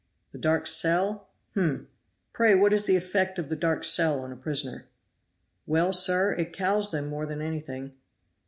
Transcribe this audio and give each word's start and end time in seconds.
"The 0.31 0.39
dark 0.39 0.65
cell? 0.65 1.29
hum! 1.53 1.87
Pray 2.33 2.55
what 2.55 2.73
is 2.73 2.85
the 2.85 2.95
effect 2.95 3.37
of 3.37 3.49
the 3.49 3.55
dark 3.55 3.83
cell 3.83 4.21
on 4.21 4.31
a 4.31 4.35
prisoner?" 4.35 4.87
"Well, 5.67 5.93
sir, 5.93 6.31
it 6.31 6.53
cows 6.53 6.89
them 6.89 7.07
more 7.07 7.27
than 7.27 7.39
anything." 7.39 7.93